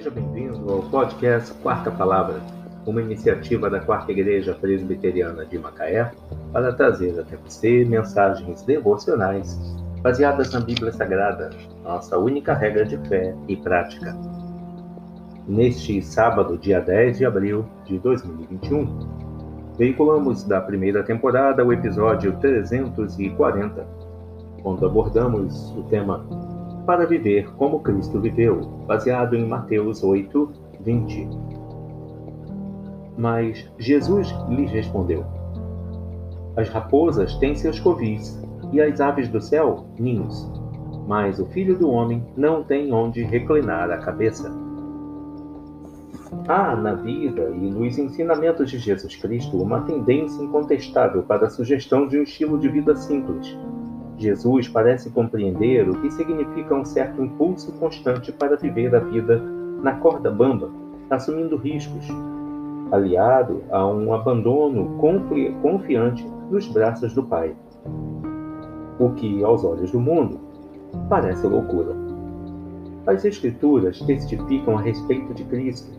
[0.00, 2.40] Seja bem-vindo ao podcast Quarta Palavra,
[2.86, 6.10] uma iniciativa da Quarta Igreja Presbiteriana de Macaé
[6.54, 9.58] para trazer até você mensagens devocionais
[10.00, 11.50] baseadas na Bíblia Sagrada,
[11.84, 14.16] nossa única regra de fé e prática.
[15.46, 23.86] Neste sábado, dia 10 de abril de 2021, veiculamos da primeira temporada o episódio 340,
[24.62, 26.24] quando abordamos o tema
[26.86, 31.28] para viver como Cristo viveu, baseado em Mateus 8, 20.
[33.16, 35.24] Mas Jesus lhes respondeu:
[36.56, 38.40] As raposas têm seus covis,
[38.72, 40.50] e as aves do céu, ninhos.
[41.06, 44.50] Mas o filho do homem não tem onde reclinar a cabeça.
[46.46, 52.06] Há na vida e nos ensinamentos de Jesus Cristo uma tendência incontestável para a sugestão
[52.06, 53.56] de um estilo de vida simples,
[54.20, 59.42] Jesus parece compreender o que significa um certo impulso constante para viver a vida
[59.82, 60.68] na corda bamba,
[61.08, 62.06] assumindo riscos,
[62.92, 67.56] aliado a um abandono confi confiante nos braços do Pai.
[68.98, 70.38] O que, aos olhos do mundo,
[71.08, 71.96] parece loucura.
[73.06, 75.98] As Escrituras testificam a respeito de Cristo,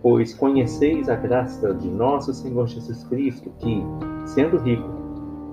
[0.00, 3.82] pois conheceis a graça de nosso Senhor Jesus Cristo, que,
[4.24, 5.05] sendo rico,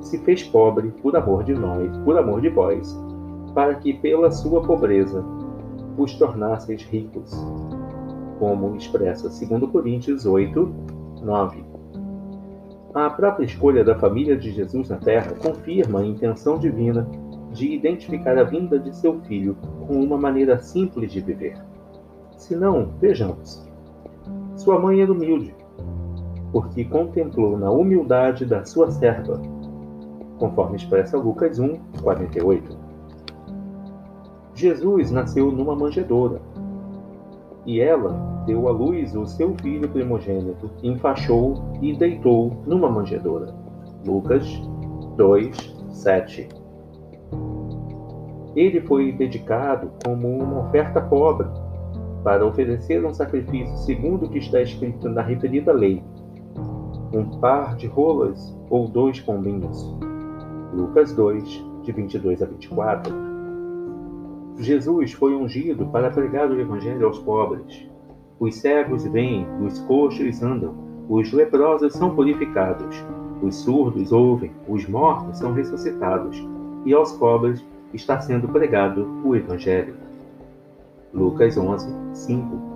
[0.03, 2.95] se fez pobre por amor de nós, por amor de vós,
[3.53, 5.23] para que pela sua pobreza
[5.97, 7.31] os tornasseis ricos,
[8.37, 10.73] como expressa 2 Coríntios 8,
[11.23, 11.63] 9.
[12.93, 17.07] A própria escolha da família de Jesus na terra confirma a intenção divina
[17.51, 19.55] de identificar a vinda de seu filho
[19.87, 21.55] com uma maneira simples de viver.
[22.37, 23.63] Se não, vejamos.
[24.55, 25.55] Sua mãe era humilde,
[26.51, 29.41] porque contemplou na humildade da sua serva
[30.43, 32.77] conforme expressa Lucas 1, 48.
[34.53, 36.41] Jesus nasceu numa manjedoura,
[37.65, 43.55] e ela deu à luz o seu filho primogênito, enfaixou e deitou numa manjedoura.
[44.05, 44.45] Lucas
[45.15, 45.55] 2,
[45.91, 46.49] 7.
[48.53, 51.47] Ele foi dedicado como uma oferta pobre,
[52.21, 56.03] para oferecer um sacrifício segundo o que está escrito na referida lei,
[57.13, 60.12] um par de rolas ou dois pombinhos.
[60.75, 63.13] Lucas 2, de 22 a 24.
[64.57, 67.87] Jesus foi ungido para pregar o Evangelho aos pobres.
[68.39, 70.73] Os cegos vêm, os coxos andam,
[71.07, 73.05] os leprosos são purificados,
[73.43, 76.43] os surdos ouvem, os mortos são ressuscitados,
[76.85, 77.63] e aos pobres
[77.93, 79.93] está sendo pregado o Evangelho.
[81.13, 82.73] Lucas 11, 5.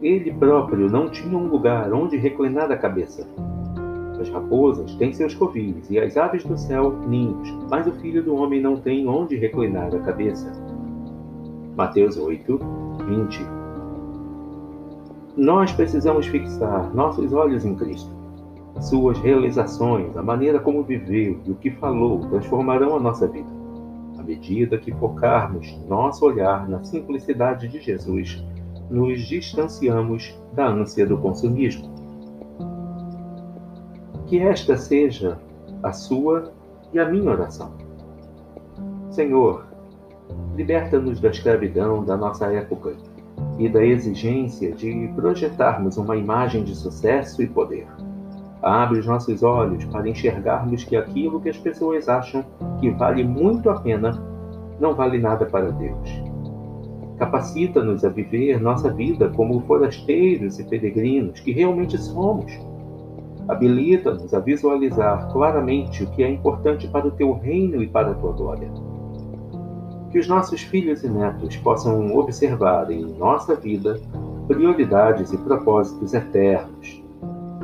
[0.00, 3.26] Ele próprio não tinha um lugar onde reclinar a cabeça
[4.20, 8.34] as raposas têm seus covis e as aves do céu ninhos, mas o filho do
[8.34, 10.52] homem não tem onde reclinar a cabeça.
[11.76, 12.58] Mateus 8,
[13.06, 13.46] 20.
[15.36, 18.10] Nós precisamos fixar nossos olhos em Cristo.
[18.80, 23.48] Suas realizações, a maneira como viveu e o que falou transformarão a nossa vida.
[24.18, 28.44] À medida que focarmos nosso olhar na simplicidade de Jesus,
[28.90, 31.97] nos distanciamos da ânsia do consumismo
[34.28, 35.38] que esta seja
[35.82, 36.52] a sua
[36.92, 37.72] e a minha oração.
[39.10, 39.66] Senhor,
[40.54, 42.94] liberta-nos da escravidão da nossa época
[43.58, 47.86] e da exigência de projetarmos uma imagem de sucesso e poder.
[48.62, 52.44] Abre os nossos olhos para enxergarmos que aquilo que as pessoas acham
[52.80, 54.22] que vale muito a pena
[54.78, 56.22] não vale nada para Deus.
[57.18, 62.52] Capacita-nos a viver nossa vida como forasteiros e peregrinos que realmente somos
[63.48, 68.14] Habilita-nos a visualizar claramente o que é importante para o teu reino e para a
[68.14, 68.70] tua glória.
[70.10, 73.98] Que os nossos filhos e netos possam observar em nossa vida
[74.46, 77.02] prioridades e propósitos eternos.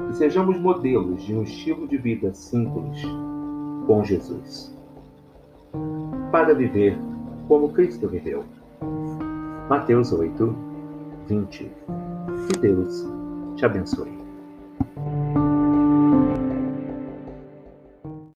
[0.08, 3.02] Que sejamos modelos de um estilo de vida simples
[3.86, 4.74] com Jesus.
[6.32, 6.96] Para viver
[7.46, 8.44] como Cristo viveu.
[9.68, 10.54] Mateus 8,
[11.28, 11.70] 20.
[12.48, 13.06] Que Deus
[13.56, 14.23] te abençoe.